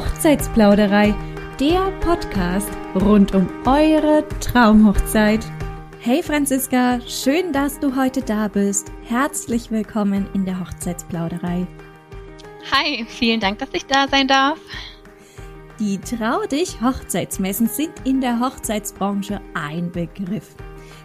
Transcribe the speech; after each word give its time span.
Hochzeitsplauderei, 0.00 1.14
der 1.60 1.90
Podcast 2.00 2.70
rund 2.94 3.34
um 3.34 3.46
eure 3.66 4.24
Traumhochzeit. 4.40 5.44
Hey 5.98 6.22
Franziska, 6.22 7.00
schön, 7.06 7.52
dass 7.52 7.78
du 7.80 7.94
heute 7.94 8.22
da 8.22 8.48
bist. 8.48 8.90
Herzlich 9.02 9.70
willkommen 9.70 10.26
in 10.32 10.46
der 10.46 10.58
Hochzeitsplauderei. 10.58 11.66
Hi, 12.72 13.04
vielen 13.08 13.40
Dank, 13.40 13.58
dass 13.58 13.68
ich 13.74 13.84
da 13.84 14.08
sein 14.08 14.26
darf. 14.26 14.58
Die 15.78 15.98
Trau 15.98 16.46
dich 16.46 16.80
Hochzeitsmessen 16.80 17.66
sind 17.68 17.92
in 18.04 18.22
der 18.22 18.40
Hochzeitsbranche 18.40 19.42
ein 19.52 19.92
Begriff. 19.92 20.54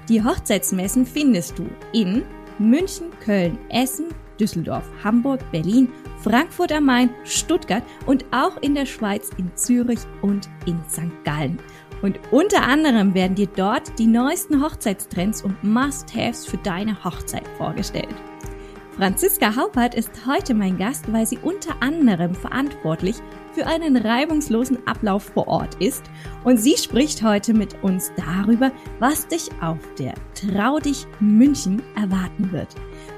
Die 0.07 0.23
Hochzeitsmessen 0.23 1.06
findest 1.06 1.59
du 1.59 1.68
in 1.92 2.23
München, 2.59 3.07
Köln, 3.20 3.59
Essen, 3.68 4.06
Düsseldorf, 4.39 4.84
Hamburg, 5.04 5.39
Berlin, 5.52 5.89
Frankfurt 6.20 6.71
am 6.71 6.86
Main, 6.86 7.10
Stuttgart 7.24 7.84
und 8.06 8.26
auch 8.32 8.57
in 8.62 8.76
der 8.76 8.86
Schweiz 8.86 9.30
in 9.38 9.52
Zürich 9.56 10.00
und 10.21 10.50
in 10.66 10.80
St. 10.89 11.24
Gallen. 11.24 11.60
Und 12.02 12.20
unter 12.32 12.64
anderem 12.64 13.14
werden 13.14 13.36
dir 13.36 13.48
dort 13.48 13.98
die 13.98 14.07
neuesten 14.07 14.62
Hochzeitstrends 14.62 15.43
und 15.43 15.64
Must-Haves 15.64 16.46
für 16.46 16.57
deine 16.57 17.04
Hochzeit 17.04 17.48
vorgestellt. 17.57 18.16
Franziska 18.96 19.56
Haupert 19.56 19.93
ist 19.93 20.12
heute 20.26 20.54
mein 20.54 20.78
Gast, 20.78 21.12
weil 21.12 21.26
sie 21.26 21.38
unter 21.38 21.82
anderem 21.82 22.34
verantwortlich 22.34 23.18
für 23.55 23.65
einen 23.65 23.95
reibungslosen 23.95 24.86
Ablauf 24.86 25.32
vor 25.33 25.47
Ort 25.47 25.75
ist 25.82 26.04
und 26.43 26.57
sie 26.57 26.75
spricht 26.77 27.23
heute 27.23 27.54
mit 27.54 27.81
uns 27.83 28.11
darüber, 28.18 28.71
was 29.00 29.28
dich 29.28 29.50
auf 29.61 29.79
der 29.97 30.14
Trau 30.36 30.79
dich 30.79 31.07
München 31.21 31.81
erwarten 31.95 32.52
wird. 32.52 32.67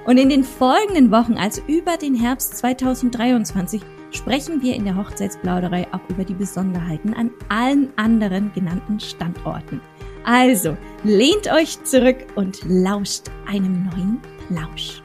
Und 0.05 0.17
in 0.17 0.29
den 0.29 0.43
folgenden 0.43 1.11
Wochen, 1.11 1.33
also 1.37 1.61
über 1.67 1.97
den 1.97 2.13
Herbst 2.13 2.55
2023, 2.57 3.81
sprechen 4.11 4.61
wir 4.61 4.75
in 4.75 4.85
der 4.85 4.95
Hochzeitsplauderei 4.95 5.87
auch 5.91 6.07
über 6.09 6.23
die 6.23 6.35
Besonderheiten 6.35 7.13
an 7.15 7.31
allen 7.49 7.89
anderen 7.97 8.53
genannten 8.53 8.99
Standorten. 8.99 9.81
Also, 10.23 10.77
lehnt 11.03 11.51
euch 11.51 11.83
zurück 11.83 12.17
und 12.35 12.59
lauscht 12.65 13.23
einem 13.47 13.85
neuen 13.85 14.21
Plausch. 14.47 15.01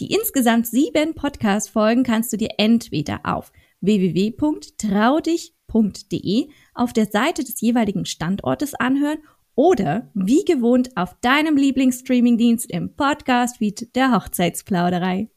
Die 0.00 0.14
insgesamt 0.14 0.68
sieben 0.68 1.14
Podcast-Folgen 1.14 2.04
kannst 2.04 2.32
du 2.32 2.36
dir 2.36 2.50
entweder 2.56 3.20
auf 3.24 3.50
www.traudich.de 3.80 6.48
auf 6.74 6.92
der 6.92 7.06
Seite 7.06 7.44
des 7.44 7.60
jeweiligen 7.60 8.04
Standortes 8.04 8.74
anhören 8.74 9.18
oder 9.54 10.10
wie 10.14 10.44
gewohnt 10.44 10.96
auf 10.96 11.16
deinem 11.20 11.56
Lieblingsstreamingdienst 11.56 12.70
im 12.70 12.94
Podcast-Feed 12.94 13.96
der 13.96 14.12
Hochzeitsplauderei. 14.12 15.30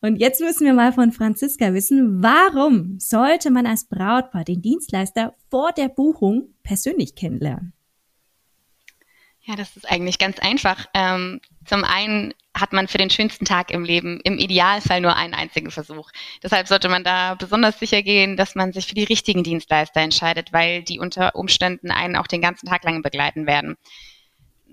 Und 0.00 0.16
jetzt 0.16 0.40
müssen 0.40 0.64
wir 0.64 0.74
mal 0.74 0.92
von 0.92 1.12
Franziska 1.12 1.74
wissen, 1.74 2.22
warum 2.22 2.98
sollte 3.00 3.50
man 3.50 3.66
als 3.66 3.84
Brautpaar 3.84 4.44
den 4.44 4.62
Dienstleister 4.62 5.34
vor 5.50 5.72
der 5.72 5.88
Buchung 5.88 6.54
persönlich 6.62 7.14
kennenlernen? 7.14 7.72
Ja, 9.40 9.56
das 9.56 9.76
ist 9.76 9.90
eigentlich 9.90 10.18
ganz 10.18 10.38
einfach. 10.38 10.86
Ähm, 10.94 11.40
zum 11.64 11.82
einen 11.82 12.34
hat 12.60 12.72
man 12.72 12.88
für 12.88 12.98
den 12.98 13.10
schönsten 13.10 13.44
Tag 13.44 13.70
im 13.70 13.84
Leben 13.84 14.20
im 14.24 14.38
Idealfall 14.38 15.00
nur 15.00 15.16
einen 15.16 15.34
einzigen 15.34 15.70
Versuch. 15.70 16.10
Deshalb 16.42 16.68
sollte 16.68 16.88
man 16.88 17.04
da 17.04 17.34
besonders 17.34 17.78
sicher 17.78 18.02
gehen, 18.02 18.36
dass 18.36 18.54
man 18.54 18.72
sich 18.72 18.86
für 18.86 18.94
die 18.94 19.04
richtigen 19.04 19.42
Dienstleister 19.42 20.00
entscheidet, 20.00 20.52
weil 20.52 20.82
die 20.82 20.98
unter 20.98 21.34
Umständen 21.34 21.90
einen 21.90 22.16
auch 22.16 22.26
den 22.26 22.42
ganzen 22.42 22.68
Tag 22.68 22.84
lang 22.84 23.02
begleiten 23.02 23.46
werden 23.46 23.76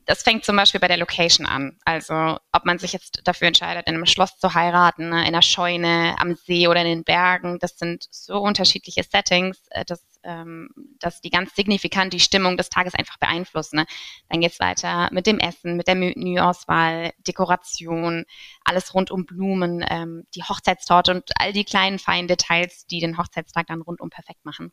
das 0.05 0.22
fängt 0.22 0.45
zum 0.45 0.55
Beispiel 0.55 0.80
bei 0.80 0.88
der 0.88 0.97
Location 0.97 1.45
an. 1.45 1.77
Also 1.83 2.38
ob 2.52 2.66
man 2.66 2.77
sich 2.77 2.94
jetzt 2.94 3.22
dafür 3.23 3.47
entscheidet, 3.47 3.88
in 3.88 3.95
einem 3.95 4.05
Schloss 4.05 4.38
zu 4.38 4.53
heiraten, 4.53 5.09
ne, 5.09 5.22
in 5.22 5.27
einer 5.27 5.42
Scheune, 5.42 6.15
am 6.20 6.36
See 6.36 6.67
oder 6.67 6.82
in 6.82 6.88
den 6.88 7.04
Bergen. 7.04 7.58
Das 7.59 7.77
sind 7.77 8.05
so 8.11 8.39
unterschiedliche 8.39 9.04
Settings, 9.04 9.58
äh, 9.71 9.83
dass, 9.86 10.04
ähm, 10.25 10.69
dass 10.99 11.21
die 11.21 11.30
ganz 11.30 11.55
signifikant 11.55 12.13
die 12.13 12.19
Stimmung 12.19 12.58
des 12.58 12.69
Tages 12.69 12.93
einfach 12.95 13.17
beeinflussen. 13.17 13.77
Ne? 13.77 13.86
Dann 14.30 14.41
geht's 14.41 14.59
weiter 14.59 15.09
mit 15.11 15.27
dem 15.27 15.39
Essen, 15.39 15.77
mit 15.77 15.87
der 15.87 15.95
Menüauswahl, 15.95 17.11
Dekoration, 17.27 18.25
alles 18.64 18.93
rund 18.93 19.11
um 19.11 19.25
Blumen, 19.25 19.85
ähm, 19.89 20.23
die 20.35 20.43
Hochzeitstorte 20.43 21.11
und 21.11 21.31
all 21.39 21.53
die 21.53 21.65
kleinen 21.65 21.99
feinen 21.99 22.27
Details, 22.27 22.85
die 22.87 22.99
den 22.99 23.17
Hochzeitstag 23.17 23.67
dann 23.67 23.81
rundum 23.81 24.09
perfekt 24.09 24.43
machen. 24.43 24.71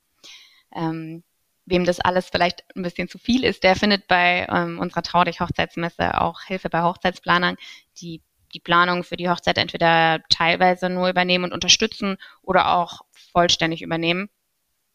Ähm, 0.75 1.23
wem 1.67 1.85
das 1.85 2.01
alles 2.01 2.29
vielleicht 2.29 2.65
ein 2.75 2.83
bisschen 2.83 3.09
zu 3.09 3.19
viel 3.19 3.45
ist, 3.45 3.63
der 3.63 3.77
findet 3.77 4.09
bei 4.09 4.47
ähm, 4.51 4.79
unserer 4.79 5.03
Traudig 5.03 5.41
Hochzeitsmesse 5.41 6.21
auch 6.21 6.43
Hilfe 6.43 6.71
bei 6.71 6.83
Hochzeitsplanern, 6.83 7.57
die 8.01 8.23
die 8.55 8.61
Planung 8.61 9.05
für 9.05 9.17
die 9.17 9.29
Hochzeit 9.29 9.59
entweder 9.59 10.21
teilweise 10.29 10.89
nur 10.89 11.09
übernehmen 11.09 11.45
und 11.45 11.53
unterstützen 11.53 12.17
oder 12.43 12.77
auch 12.77 13.01
vollständig 13.33 13.83
übernehmen. 13.83 14.29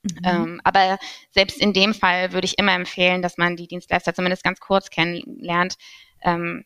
Mhm. 0.04 0.22
Ähm, 0.24 0.62
aber 0.64 0.98
selbst 1.32 1.60
in 1.60 1.74
dem 1.74 1.94
Fall 1.94 2.34
würde 2.34 2.46
ich 2.46 2.58
immer 2.58 2.74
empfehlen, 2.74 3.22
dass 3.22 3.38
man 3.38 3.56
die 3.56 3.68
Dienstleister 3.68 4.14
zumindest 4.14 4.44
ganz 4.44 4.60
kurz 4.60 4.90
kennenlernt. 4.90 5.76
Ähm, 6.22 6.66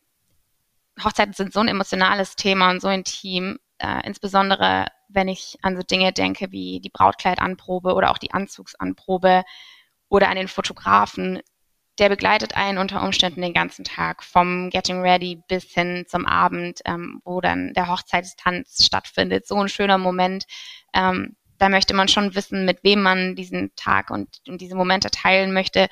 Hochzeiten 1.02 1.32
sind 1.32 1.52
so 1.52 1.60
ein 1.60 1.68
emotionales 1.68 2.36
Thema 2.36 2.70
und 2.70 2.80
so 2.80 2.88
intim, 2.88 3.58
äh, 3.78 4.06
insbesondere 4.06 4.86
wenn 5.08 5.28
ich 5.28 5.58
an 5.62 5.76
so 5.76 5.82
Dinge 5.82 6.12
denke 6.12 6.52
wie 6.52 6.80
die 6.80 6.90
Brautkleidanprobe 6.90 7.94
oder 7.94 8.10
auch 8.10 8.18
die 8.18 8.32
Anzugsanprobe 8.32 9.44
oder 10.08 10.28
an 10.28 10.36
den 10.36 10.48
Fotografen. 10.48 11.40
Der 11.98 12.08
begleitet 12.08 12.56
einen 12.56 12.78
unter 12.78 13.02
Umständen 13.02 13.42
den 13.42 13.52
ganzen 13.52 13.84
Tag, 13.84 14.22
vom 14.22 14.70
Getting 14.70 15.02
Ready 15.02 15.42
bis 15.48 15.64
hin 15.64 16.06
zum 16.08 16.24
Abend, 16.26 16.80
ähm, 16.86 17.20
wo 17.24 17.42
dann 17.42 17.74
der 17.74 17.88
Hochzeitstanz 17.88 18.84
stattfindet. 18.86 19.46
So 19.46 19.56
ein 19.56 19.68
schöner 19.68 19.98
Moment. 19.98 20.46
Ähm, 20.94 21.36
da 21.62 21.68
möchte 21.68 21.94
man 21.94 22.08
schon 22.08 22.34
wissen, 22.34 22.64
mit 22.64 22.82
wem 22.82 23.02
man 23.02 23.36
diesen 23.36 23.70
Tag 23.76 24.10
und, 24.10 24.40
und 24.48 24.60
diese 24.60 24.74
Momente 24.74 25.12
teilen 25.12 25.52
möchte. 25.52 25.88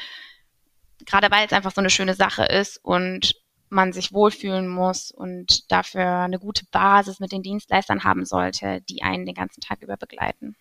Gerade 1.07 1.31
weil 1.31 1.47
es 1.47 1.53
einfach 1.53 1.71
so 1.71 1.81
eine 1.81 1.91
schöne 1.91 2.15
Sache 2.15 2.45
ist 2.45 2.85
und 2.85 3.37
man 3.69 3.93
sich 3.93 4.13
wohlfühlen 4.13 4.67
muss 4.67 5.13
und 5.13 5.71
dafür 5.71 6.23
eine 6.23 6.41
gute 6.41 6.65
Basis 6.73 7.21
mit 7.21 7.31
den 7.31 7.45
Dienstleistern 7.45 8.03
haben 8.03 8.25
sollte, 8.25 8.81
die 8.89 9.05
einen 9.05 9.27
den 9.27 9.37
ganzen 9.37 9.61
Tag 9.61 9.81
über 9.83 9.97
begleiten 9.97 10.57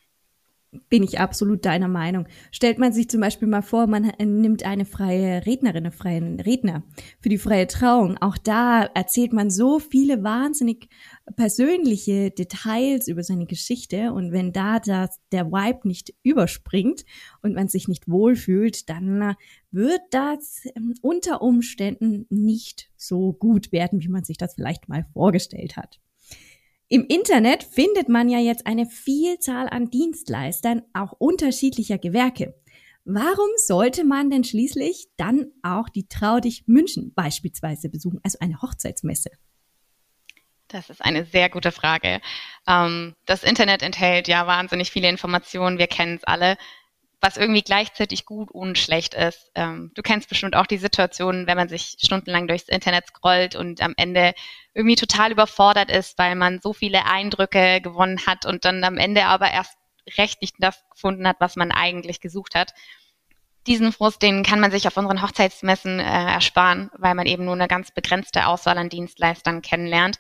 bin 0.90 1.04
ich 1.04 1.20
absolut 1.20 1.66
deiner 1.66 1.88
Meinung. 1.88 2.28
Stellt 2.52 2.78
man 2.78 2.94
sich 2.94 3.10
zum 3.10 3.22
Beispiel 3.22 3.48
mal 3.48 3.62
vor, 3.62 3.88
man 3.88 4.12
nimmt 4.20 4.64
eine 4.64 4.86
freie 4.86 5.46
Rednerin, 5.46 5.86
einen 5.86 5.92
freien 5.92 6.40
Redner 6.40 6.84
für 7.20 7.30
die 7.30 7.38
freie 7.38 7.68
Trauung. 7.68 8.18
Auch 8.18 8.38
da 8.38 8.84
erzählt 8.84 9.34
man 9.34 9.50
so 9.50 9.80
viele 9.80 10.24
wahnsinnig 10.24 10.90
persönliche 11.36 12.32
Details 12.32 13.08
über 13.08 13.24
seine 13.24 13.48
Geschichte. 13.48 14.14
Und 14.14 14.32
wenn 14.32 14.54
da 14.54 14.80
das, 14.80 15.20
der 15.32 15.52
Vibe 15.52 15.88
nicht 15.88 16.14
überspringt 16.24 17.04
und 17.42 17.56
man 17.56 17.68
sich 17.68 17.88
nicht 17.88 18.08
wohlfühlt, 18.08 18.90
dann 18.90 19.36
wird 19.72 20.02
das 20.12 20.62
ähm, 20.76 20.94
unter 21.02 21.42
Umständen 21.42 22.26
nicht 22.30 22.92
so 22.96 23.34
gut 23.34 23.72
werden, 23.72 24.02
wie 24.02 24.10
man 24.10 24.24
sich 24.24 24.38
das 24.38 24.56
vielleicht 24.56 24.88
mal 24.88 25.06
vorgestellt 25.14 25.78
hat. 25.78 26.00
Im 26.92 27.06
Internet 27.06 27.64
findet 27.64 28.10
man 28.10 28.30
ja 28.30 28.40
jetzt 28.40 28.66
eine 28.66 28.88
Vielzahl 28.88 29.70
an 29.70 29.92
Dienstleistern 29.92 30.82
auch 30.94 31.14
unterschiedlicher 31.14 32.00
Gewerke. 32.00 32.56
Warum 33.06 33.50
sollte 33.58 34.04
man 34.04 34.32
denn 34.32 34.44
schließlich 34.44 35.08
dann 35.16 35.52
auch 35.62 35.88
die 35.90 36.08
Trau 36.08 36.40
dich 36.40 36.64
München 36.66 37.14
beispielsweise 37.14 37.90
besuchen, 37.90 38.20
also 38.24 38.40
eine 38.40 38.60
Hochzeitsmesse? 38.64 39.30
Das 40.68 40.90
ist 40.90 41.04
eine 41.04 41.26
sehr 41.26 41.50
gute 41.50 41.72
Frage. 41.72 42.22
Ähm, 42.68 43.16
das 43.28 43.44
Internet 43.44 43.84
enthält 43.84 44.28
ja 44.28 44.48
wahnsinnig 44.48 44.90
viele 44.90 45.10
Informationen, 45.10 45.78
wir 45.78 45.88
kennen 45.88 46.16
es 46.16 46.24
alle 46.24 46.58
was 47.22 47.38
irgendwie 47.38 47.62
gleichzeitig 47.62 48.26
gut 48.26 48.50
und 48.52 48.78
schlecht 48.78 49.14
ist. 49.14 49.52
Ähm, 49.56 49.92
du 49.94 50.02
kennst 50.02 50.30
bestimmt 50.30 50.56
auch 50.56 50.66
die 50.66 50.78
Situation, 50.78 51.48
wenn 51.48 51.58
man 51.58 51.70
sich 51.70 51.98
stundenlang 52.00 52.48
durchs 52.48 52.70
Internet 52.70 53.08
scrollt 53.08 53.56
und 53.56 53.82
am 53.82 53.94
Ende 53.98 54.34
irgendwie 54.80 54.96
total 54.96 55.34
überfordert 55.34 55.92
ist, 55.92 56.18
weil 56.18 56.36
man 56.36 56.62
so 56.62 56.72
viele 56.72 57.06
Eindrücke 57.06 57.82
gewonnen 57.82 58.26
hat 58.26 58.46
und 58.46 58.64
dann 58.64 58.82
am 58.86 58.96
Ende 58.96 59.26
aber 59.26 59.52
erst 59.52 59.78
recht 60.18 60.42
nicht 60.42 60.56
das 60.60 60.82
gefunden 60.90 61.28
hat, 61.28 61.36
was 61.40 61.58
man 61.58 61.74
eigentlich 61.74 62.22
gesucht 62.22 62.56
hat. 62.56 62.74
Diesen 63.68 63.92
Frust, 63.92 64.22
den 64.22 64.42
kann 64.42 64.62
man 64.62 64.72
sich 64.72 64.88
auf 64.88 64.96
unseren 64.96 65.22
Hochzeitsmessen 65.22 66.00
äh, 66.00 66.04
ersparen, 66.04 66.90
weil 66.98 67.14
man 67.14 67.28
eben 67.28 67.44
nur 67.44 67.56
eine 67.56 67.68
ganz 67.68 67.92
begrenzte 67.92 68.48
Auswahl 68.48 68.78
an 68.78 68.88
Dienstleistern 68.88 69.62
kennenlernt. 69.62 70.18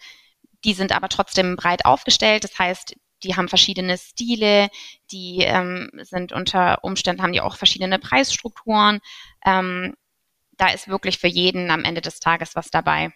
Die 0.66 0.74
sind 0.74 0.92
aber 0.92 1.08
trotzdem 1.08 1.56
breit 1.56 1.86
aufgestellt. 1.86 2.44
Das 2.44 2.60
heißt, 2.60 2.98
die 3.24 3.38
haben 3.38 3.48
verschiedene 3.48 3.98
Stile, 3.98 4.70
die 5.10 5.40
ähm, 5.40 5.90
sind 6.02 6.34
unter 6.34 6.84
Umständen, 6.84 7.24
haben 7.24 7.32
die 7.32 7.42
auch 7.42 7.56
verschiedene 7.56 7.98
Preisstrukturen. 7.98 9.00
Ähm, 9.46 9.96
da 10.58 10.68
ist 10.68 10.90
wirklich 10.90 11.18
für 11.18 11.28
jeden 11.28 11.72
am 11.72 11.86
Ende 11.86 12.02
des 12.02 12.20
Tages 12.20 12.58
was 12.58 12.70
dabei. 12.70 13.14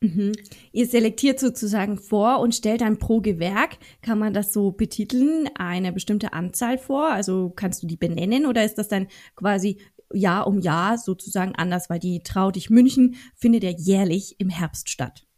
Mhm. 0.00 0.32
Ihr 0.72 0.86
selektiert 0.86 1.40
sozusagen 1.40 1.98
vor 1.98 2.38
und 2.38 2.54
stellt 2.54 2.82
dann 2.82 2.98
pro 2.98 3.20
Gewerk, 3.20 3.78
kann 4.00 4.18
man 4.18 4.32
das 4.32 4.52
so 4.52 4.70
betiteln, 4.70 5.48
eine 5.56 5.92
bestimmte 5.92 6.32
Anzahl 6.32 6.78
vor? 6.78 7.10
Also 7.10 7.50
kannst 7.50 7.82
du 7.82 7.86
die 7.86 7.96
benennen 7.96 8.46
oder 8.46 8.64
ist 8.64 8.78
das 8.78 8.88
dann 8.88 9.08
quasi 9.34 9.78
Jahr 10.12 10.46
um 10.46 10.60
Jahr 10.60 10.98
sozusagen 10.98 11.54
anders, 11.56 11.90
weil 11.90 11.98
die 11.98 12.22
Trau 12.22 12.50
dich 12.50 12.70
München 12.70 13.16
findet 13.34 13.64
ja 13.64 13.70
jährlich 13.70 14.36
im 14.38 14.48
Herbst 14.48 14.88
statt? 14.88 15.28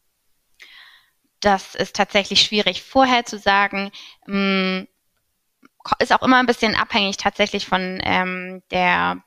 das 1.40 1.74
ist 1.74 1.96
tatsächlich 1.96 2.42
schwierig 2.42 2.82
vorher 2.82 3.24
zu 3.24 3.38
sagen. 3.38 3.90
Mm, 4.26 4.82
ist 5.98 6.12
auch 6.12 6.22
immer 6.22 6.38
ein 6.38 6.46
bisschen 6.46 6.74
abhängig 6.74 7.16
tatsächlich 7.16 7.66
von 7.66 8.00
ähm, 8.04 8.62
der 8.70 9.22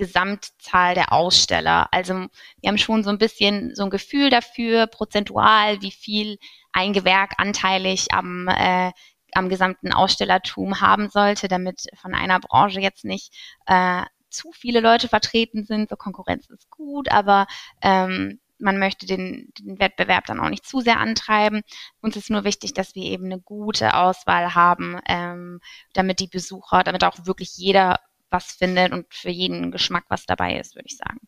Gesamtzahl 0.00 0.94
der 0.94 1.12
Aussteller. 1.12 1.88
Also 1.92 2.14
wir 2.14 2.68
haben 2.68 2.78
schon 2.78 3.04
so 3.04 3.10
ein 3.10 3.18
bisschen 3.18 3.74
so 3.74 3.84
ein 3.84 3.90
Gefühl 3.90 4.30
dafür, 4.30 4.86
prozentual, 4.86 5.82
wie 5.82 5.90
viel 5.90 6.38
ein 6.72 6.94
Gewerk 6.94 7.32
anteilig 7.36 8.08
am, 8.12 8.48
äh, 8.48 8.92
am 9.34 9.50
gesamten 9.50 9.92
Ausstellertum 9.92 10.80
haben 10.80 11.10
sollte, 11.10 11.48
damit 11.48 11.86
von 12.00 12.14
einer 12.14 12.40
Branche 12.40 12.80
jetzt 12.80 13.04
nicht 13.04 13.34
äh, 13.66 14.02
zu 14.30 14.52
viele 14.52 14.80
Leute 14.80 15.08
vertreten 15.08 15.64
sind. 15.64 15.90
So 15.90 15.96
Konkurrenz 15.96 16.48
ist 16.48 16.70
gut, 16.70 17.10
aber 17.10 17.46
ähm, 17.82 18.40
man 18.58 18.78
möchte 18.78 19.04
den, 19.04 19.52
den 19.58 19.78
Wettbewerb 19.78 20.24
dann 20.26 20.40
auch 20.40 20.48
nicht 20.48 20.66
zu 20.66 20.80
sehr 20.80 20.98
antreiben. 20.98 21.60
Uns 22.00 22.16
ist 22.16 22.30
nur 22.30 22.44
wichtig, 22.44 22.72
dass 22.72 22.94
wir 22.94 23.04
eben 23.04 23.26
eine 23.26 23.40
gute 23.40 23.94
Auswahl 23.94 24.54
haben, 24.54 24.98
ähm, 25.06 25.60
damit 25.92 26.20
die 26.20 26.28
Besucher, 26.28 26.84
damit 26.84 27.04
auch 27.04 27.26
wirklich 27.26 27.56
jeder 27.56 27.98
was 28.30 28.52
findet 28.52 28.92
und 28.92 29.06
für 29.12 29.30
jeden 29.30 29.70
Geschmack 29.70 30.04
was 30.08 30.26
dabei 30.26 30.58
ist, 30.58 30.74
würde 30.74 30.88
ich 30.88 30.96
sagen. 30.96 31.20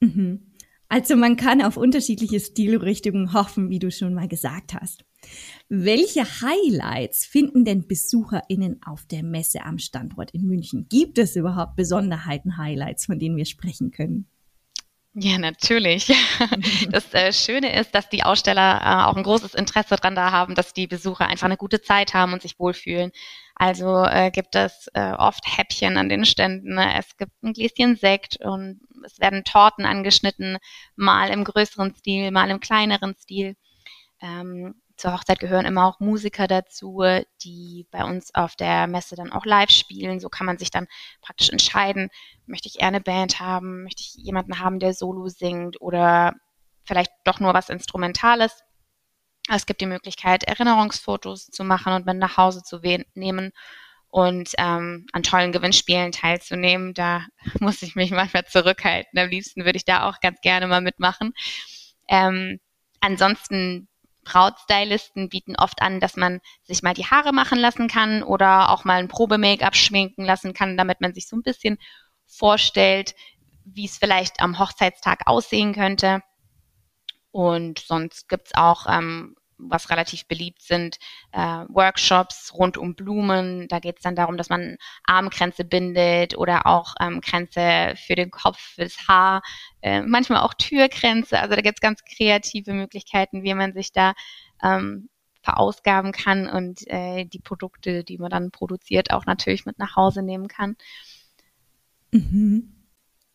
Mhm. 0.00 0.52
Also 0.88 1.16
man 1.16 1.36
kann 1.36 1.62
auf 1.62 1.76
unterschiedliche 1.76 2.38
Stilrichtungen 2.38 3.32
hoffen, 3.32 3.70
wie 3.70 3.80
du 3.80 3.90
schon 3.90 4.14
mal 4.14 4.28
gesagt 4.28 4.74
hast. 4.74 5.04
Welche 5.68 6.22
Highlights 6.22 7.26
finden 7.26 7.64
denn 7.64 7.88
BesucherInnen 7.88 8.82
auf 8.84 9.04
der 9.06 9.24
Messe 9.24 9.64
am 9.64 9.78
Standort 9.78 10.30
in 10.30 10.46
München? 10.46 10.86
Gibt 10.88 11.18
es 11.18 11.34
überhaupt 11.34 11.74
Besonderheiten, 11.74 12.56
Highlights, 12.56 13.06
von 13.06 13.18
denen 13.18 13.36
wir 13.36 13.46
sprechen 13.46 13.90
können? 13.90 14.28
Ja, 15.18 15.38
natürlich. 15.38 16.08
Das 16.90 17.12
äh, 17.14 17.32
Schöne 17.32 17.74
ist, 17.80 17.94
dass 17.94 18.08
die 18.10 18.22
Aussteller 18.22 18.80
äh, 18.82 19.04
auch 19.06 19.16
ein 19.16 19.22
großes 19.22 19.54
Interesse 19.54 19.96
daran 19.96 20.14
da 20.14 20.30
haben, 20.30 20.54
dass 20.54 20.74
die 20.74 20.86
Besucher 20.86 21.26
einfach 21.26 21.46
eine 21.46 21.56
gute 21.56 21.80
Zeit 21.80 22.12
haben 22.12 22.34
und 22.34 22.42
sich 22.42 22.58
wohlfühlen. 22.58 23.12
Also 23.54 24.04
äh, 24.04 24.30
gibt 24.30 24.54
es 24.54 24.88
äh, 24.92 25.12
oft 25.12 25.42
Häppchen 25.46 25.96
an 25.96 26.10
den 26.10 26.26
Ständen. 26.26 26.74
Ne? 26.74 26.98
Es 26.98 27.16
gibt 27.16 27.32
ein 27.42 27.54
Gläschen 27.54 27.96
Sekt 27.96 28.36
und 28.44 28.80
es 29.06 29.18
werden 29.18 29.44
Torten 29.44 29.86
angeschnitten, 29.86 30.58
mal 30.96 31.30
im 31.30 31.44
größeren 31.44 31.94
Stil, 31.94 32.30
mal 32.30 32.50
im 32.50 32.60
kleineren 32.60 33.14
Stil. 33.16 33.56
Ähm, 34.20 34.74
zur 34.96 35.12
Hochzeit 35.12 35.38
gehören 35.38 35.66
immer 35.66 35.86
auch 35.86 36.00
Musiker 36.00 36.46
dazu, 36.46 37.02
die 37.42 37.86
bei 37.90 38.04
uns 38.04 38.34
auf 38.34 38.56
der 38.56 38.86
Messe 38.86 39.16
dann 39.16 39.32
auch 39.32 39.44
live 39.44 39.70
spielen. 39.70 40.20
So 40.20 40.28
kann 40.28 40.46
man 40.46 40.58
sich 40.58 40.70
dann 40.70 40.86
praktisch 41.20 41.50
entscheiden, 41.50 42.08
möchte 42.46 42.68
ich 42.68 42.80
eher 42.80 42.88
eine 42.88 43.00
Band 43.00 43.40
haben, 43.40 43.82
möchte 43.84 44.02
ich 44.02 44.14
jemanden 44.14 44.58
haben, 44.60 44.78
der 44.78 44.94
Solo 44.94 45.28
singt 45.28 45.80
oder 45.80 46.34
vielleicht 46.84 47.12
doch 47.24 47.40
nur 47.40 47.54
was 47.54 47.68
Instrumentales. 47.68 48.62
Es 49.48 49.66
gibt 49.66 49.80
die 49.80 49.86
Möglichkeit, 49.86 50.44
Erinnerungsfotos 50.44 51.46
zu 51.46 51.62
machen 51.62 51.92
und 51.92 52.06
mit 52.06 52.16
nach 52.16 52.36
Hause 52.36 52.62
zu 52.62 52.80
nehmen 53.14 53.52
und 54.08 54.50
ähm, 54.58 55.06
an 55.12 55.22
tollen 55.22 55.52
Gewinnspielen 55.52 56.10
teilzunehmen. 56.12 56.94
Da 56.94 57.26
muss 57.60 57.82
ich 57.82 57.96
mich 57.96 58.10
manchmal 58.10 58.44
zurückhalten. 58.46 59.18
Am 59.18 59.28
liebsten 59.28 59.64
würde 59.64 59.76
ich 59.76 59.84
da 59.84 60.08
auch 60.08 60.20
ganz 60.20 60.40
gerne 60.40 60.66
mal 60.66 60.80
mitmachen. 60.80 61.32
Ähm, 62.08 62.60
ansonsten 63.00 63.88
Brautstylisten 64.26 65.28
bieten 65.28 65.56
oft 65.56 65.80
an, 65.80 66.00
dass 66.00 66.16
man 66.16 66.40
sich 66.64 66.82
mal 66.82 66.94
die 66.94 67.06
Haare 67.06 67.32
machen 67.32 67.58
lassen 67.58 67.88
kann 67.88 68.22
oder 68.22 68.70
auch 68.70 68.84
mal 68.84 68.98
ein 68.98 69.08
Probe-Make-up 69.08 69.76
schminken 69.76 70.24
lassen 70.24 70.52
kann, 70.52 70.76
damit 70.76 71.00
man 71.00 71.14
sich 71.14 71.28
so 71.28 71.36
ein 71.36 71.42
bisschen 71.42 71.78
vorstellt, 72.26 73.14
wie 73.64 73.86
es 73.86 73.98
vielleicht 73.98 74.40
am 74.40 74.58
Hochzeitstag 74.58 75.22
aussehen 75.26 75.74
könnte. 75.74 76.22
Und 77.30 77.78
sonst 77.78 78.28
gibt's 78.28 78.54
auch, 78.54 78.86
ähm, 78.88 79.36
was 79.58 79.90
relativ 79.90 80.26
beliebt 80.26 80.62
sind, 80.62 80.98
äh, 81.32 81.64
Workshops 81.68 82.52
rund 82.54 82.76
um 82.76 82.94
Blumen. 82.94 83.68
Da 83.68 83.78
geht's 83.78 84.02
dann 84.02 84.16
darum, 84.16 84.36
dass 84.36 84.48
man 84.48 84.76
Armkränze 85.04 85.64
bindet 85.64 86.36
oder 86.36 86.66
auch 86.66 86.94
ähm, 87.00 87.20
Kränze 87.20 87.94
für 87.96 88.14
den 88.14 88.30
Kopf, 88.30 88.58
fürs 88.58 89.08
Haar, 89.08 89.42
äh, 89.82 90.02
manchmal 90.02 90.42
auch 90.42 90.54
Türkränze. 90.54 91.38
Also 91.40 91.54
da 91.54 91.62
gibt's 91.62 91.80
ganz 91.80 92.02
kreative 92.04 92.72
Möglichkeiten, 92.72 93.42
wie 93.42 93.54
man 93.54 93.72
sich 93.72 93.92
da 93.92 94.14
ähm, 94.62 95.08
verausgaben 95.42 96.12
kann 96.12 96.48
und 96.48 96.86
äh, 96.88 97.24
die 97.24 97.38
Produkte, 97.38 98.02
die 98.02 98.18
man 98.18 98.30
dann 98.30 98.50
produziert, 98.50 99.12
auch 99.12 99.26
natürlich 99.26 99.64
mit 99.64 99.78
nach 99.78 99.94
Hause 99.94 100.22
nehmen 100.22 100.48
kann. 100.48 100.76
Mhm. 102.10 102.75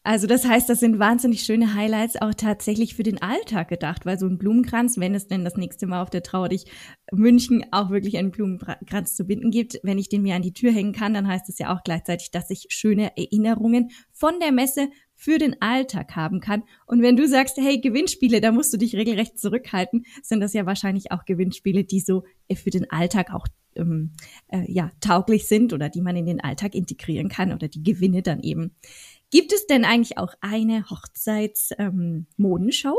Also 0.03 0.25
das 0.25 0.45
heißt, 0.45 0.67
das 0.67 0.79
sind 0.79 0.97
wahnsinnig 0.97 1.43
schöne 1.43 1.75
Highlights 1.75 2.19
auch 2.19 2.33
tatsächlich 2.33 2.95
für 2.95 3.03
den 3.03 3.21
Alltag 3.21 3.67
gedacht, 3.67 4.03
weil 4.03 4.17
so 4.17 4.25
ein 4.25 4.39
Blumenkranz, 4.39 4.97
wenn 4.97 5.13
es 5.13 5.27
denn 5.27 5.45
das 5.45 5.57
nächste 5.57 5.85
Mal 5.85 6.01
auf 6.01 6.09
der 6.09 6.23
Trauer 6.23 6.49
dich 6.49 6.65
München 7.11 7.65
auch 7.71 7.91
wirklich 7.91 8.17
einen 8.17 8.31
Blumenkranz 8.31 9.15
zu 9.15 9.25
binden 9.25 9.51
gibt, 9.51 9.79
wenn 9.83 9.99
ich 9.99 10.09
den 10.09 10.23
mir 10.23 10.35
an 10.35 10.41
die 10.41 10.53
Tür 10.53 10.71
hängen 10.71 10.93
kann, 10.93 11.13
dann 11.13 11.27
heißt 11.27 11.49
es 11.49 11.59
ja 11.59 11.75
auch 11.75 11.83
gleichzeitig, 11.83 12.31
dass 12.31 12.49
ich 12.49 12.65
schöne 12.69 13.15
Erinnerungen 13.15 13.91
von 14.11 14.39
der 14.39 14.51
Messe 14.51 14.89
für 15.13 15.37
den 15.37 15.61
Alltag 15.61 16.15
haben 16.15 16.39
kann. 16.39 16.63
Und 16.87 17.03
wenn 17.03 17.15
du 17.15 17.27
sagst, 17.27 17.57
hey, 17.57 17.79
Gewinnspiele, 17.79 18.41
da 18.41 18.51
musst 18.51 18.73
du 18.73 18.77
dich 18.77 18.95
regelrecht 18.95 19.37
zurückhalten, 19.37 20.03
sind 20.23 20.39
das 20.39 20.53
ja 20.53 20.65
wahrscheinlich 20.65 21.11
auch 21.11 21.25
Gewinnspiele, 21.25 21.83
die 21.83 21.99
so 21.99 22.23
äh, 22.47 22.55
für 22.55 22.71
den 22.71 22.89
Alltag 22.89 23.31
auch 23.31 23.45
ähm, 23.75 24.13
äh, 24.47 24.63
ja, 24.67 24.91
tauglich 24.99 25.47
sind 25.47 25.73
oder 25.73 25.89
die 25.89 26.01
man 26.01 26.15
in 26.15 26.25
den 26.25 26.41
Alltag 26.41 26.75
integrieren 26.75 27.29
kann 27.29 27.53
oder 27.53 27.67
die 27.67 27.83
Gewinne 27.83 28.23
dann 28.23 28.41
eben. 28.41 28.75
Gibt 29.31 29.53
es 29.53 29.65
denn 29.65 29.85
eigentlich 29.85 30.17
auch 30.17 30.33
eine 30.41 30.89
Hochzeitsmodenshow? 30.89 32.89
Ähm, 32.89 32.95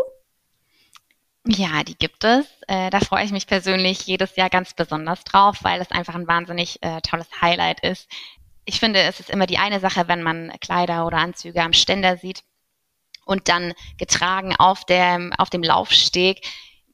ja, 1.46 1.84
die 1.84 1.96
gibt 1.96 2.24
es. 2.24 2.46
Äh, 2.68 2.90
da 2.90 3.00
freue 3.00 3.24
ich 3.24 3.32
mich 3.32 3.46
persönlich 3.46 4.06
jedes 4.06 4.36
Jahr 4.36 4.48
ganz 4.48 4.74
besonders 4.74 5.24
drauf, 5.24 5.58
weil 5.62 5.80
es 5.80 5.90
einfach 5.90 6.14
ein 6.14 6.26
wahnsinnig 6.26 6.82
äh, 6.82 7.00
tolles 7.02 7.28
Highlight 7.40 7.80
ist. 7.80 8.08
Ich 8.64 8.80
finde, 8.80 9.00
es 9.00 9.20
ist 9.20 9.28
immer 9.28 9.46
die 9.46 9.58
eine 9.58 9.80
Sache, 9.80 10.08
wenn 10.08 10.22
man 10.22 10.52
Kleider 10.60 11.06
oder 11.06 11.18
Anzüge 11.18 11.62
am 11.62 11.72
Ständer 11.72 12.16
sieht 12.16 12.44
und 13.24 13.48
dann 13.48 13.74
getragen 13.98 14.54
auf 14.56 14.84
dem, 14.84 15.32
auf 15.34 15.50
dem 15.50 15.62
Laufsteg 15.62 16.46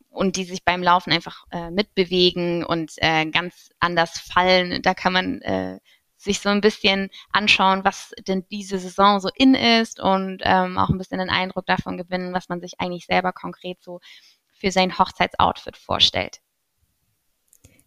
und 0.08 0.36
die 0.36 0.44
sich 0.44 0.64
beim 0.64 0.82
Laufen 0.82 1.12
einfach 1.12 1.44
äh, 1.52 1.70
mitbewegen 1.70 2.64
und 2.64 2.92
äh, 2.96 3.26
ganz 3.26 3.70
anders 3.78 4.18
fallen. 4.18 4.82
Da 4.82 4.94
kann 4.94 5.12
man 5.12 5.42
äh, 5.42 5.78
sich 6.28 6.40
so 6.40 6.50
ein 6.50 6.60
bisschen 6.60 7.08
anschauen, 7.32 7.84
was 7.84 8.12
denn 8.26 8.44
diese 8.50 8.78
Saison 8.78 9.18
so 9.18 9.30
in 9.34 9.54
ist 9.54 9.98
und 9.98 10.42
ähm, 10.44 10.78
auch 10.78 10.90
ein 10.90 10.98
bisschen 10.98 11.18
den 11.18 11.30
Eindruck 11.30 11.66
davon 11.66 11.96
gewinnen, 11.96 12.34
was 12.34 12.48
man 12.48 12.60
sich 12.60 12.74
eigentlich 12.78 13.06
selber 13.06 13.32
konkret 13.32 13.82
so 13.82 14.00
für 14.52 14.70
sein 14.70 14.98
Hochzeitsoutfit 14.98 15.76
vorstellt. 15.76 16.40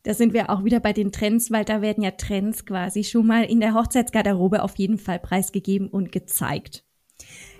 Da 0.03 0.15
sind 0.15 0.33
wir 0.33 0.49
auch 0.49 0.63
wieder 0.63 0.79
bei 0.79 0.93
den 0.93 1.11
Trends, 1.11 1.51
weil 1.51 1.63
da 1.63 1.81
werden 1.81 2.03
ja 2.03 2.11
Trends 2.11 2.65
quasi 2.65 3.03
schon 3.03 3.27
mal 3.27 3.43
in 3.43 3.59
der 3.59 3.75
Hochzeitsgarderobe 3.75 4.63
auf 4.63 4.75
jeden 4.77 4.97
Fall 4.97 5.19
preisgegeben 5.19 5.87
und 5.87 6.11
gezeigt. 6.11 6.83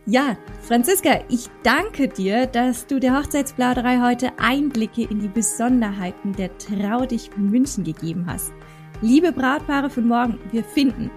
Ja, 0.08 0.36
Franziska, 0.64 1.24
ich 1.30 1.48
danke 1.62 2.08
dir, 2.08 2.48
dass 2.48 2.88
du 2.88 3.00
der 3.00 3.16
Hochzeitsplauderei 3.16 4.00
heute 4.02 4.32
Einblicke 4.40 5.04
in 5.04 5.20
die 5.20 5.28
Besonderheiten 5.28 6.34
der 6.34 6.58
Trau 6.58 7.06
dich 7.06 7.30
München 7.38 7.84
gegeben 7.84 8.26
hast. 8.26 8.52
Liebe 9.04 9.32
Brautpaare 9.32 9.90
von 9.90 10.08
morgen, 10.08 10.38
wir 10.52 10.64
finden, 10.64 11.10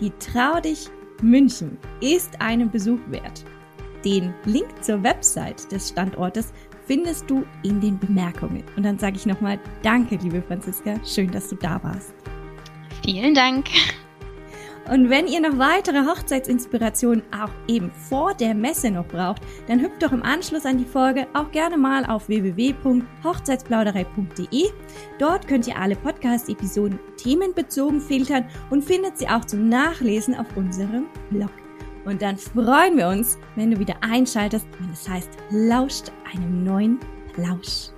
die 0.00 0.10
Trau 0.20 0.60
dich 0.60 0.88
München 1.20 1.76
ist 2.00 2.40
einen 2.40 2.70
Besuch 2.70 3.00
wert. 3.08 3.44
Den 4.04 4.32
Link 4.44 4.68
zur 4.82 5.02
Website 5.02 5.70
des 5.72 5.88
Standortes 5.88 6.52
findest 6.86 7.28
du 7.28 7.44
in 7.64 7.80
den 7.80 7.98
Bemerkungen. 7.98 8.62
Und 8.76 8.84
dann 8.84 9.00
sage 9.00 9.16
ich 9.16 9.26
nochmal 9.26 9.58
Danke, 9.82 10.16
liebe 10.16 10.42
Franziska. 10.42 10.94
Schön, 11.04 11.32
dass 11.32 11.48
du 11.48 11.56
da 11.56 11.82
warst. 11.82 12.14
Vielen 13.02 13.34
Dank. 13.34 13.66
Und 14.90 15.08
wenn 15.08 15.26
ihr 15.26 15.40
noch 15.40 15.58
weitere 15.58 16.04
Hochzeitsinspirationen 16.04 17.22
auch 17.32 17.48
eben 17.68 17.90
vor 17.90 18.34
der 18.34 18.54
Messe 18.54 18.90
noch 18.90 19.06
braucht, 19.06 19.40
dann 19.66 19.80
hüpft 19.80 20.02
doch 20.02 20.12
im 20.12 20.22
Anschluss 20.22 20.66
an 20.66 20.76
die 20.76 20.84
Folge 20.84 21.26
auch 21.32 21.50
gerne 21.52 21.78
mal 21.78 22.04
auf 22.04 22.28
www.hochzeitsplauderei.de. 22.28 24.64
Dort 25.18 25.48
könnt 25.48 25.66
ihr 25.66 25.78
alle 25.78 25.96
Podcast-Episoden 25.96 26.98
themenbezogen 27.16 27.98
filtern 28.00 28.44
und 28.68 28.84
findet 28.84 29.16
sie 29.18 29.28
auch 29.28 29.46
zum 29.46 29.70
Nachlesen 29.70 30.34
auf 30.34 30.54
unserem 30.54 31.06
Blog. 31.30 31.48
Und 32.04 32.20
dann 32.20 32.36
freuen 32.36 32.98
wir 32.98 33.08
uns, 33.08 33.38
wenn 33.56 33.70
du 33.70 33.78
wieder 33.78 33.96
einschaltest, 34.02 34.66
wenn 34.78 34.90
es 34.90 35.08
heißt, 35.08 35.30
lauscht 35.50 36.12
einem 36.34 36.62
neuen 36.62 37.00
Plausch. 37.32 37.88